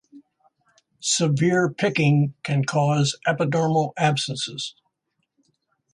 Severe 1.03 1.69
picking 1.69 2.33
can 2.41 2.65
cause 2.65 3.19
epidermal 3.27 3.93
abscesses. 3.99 4.73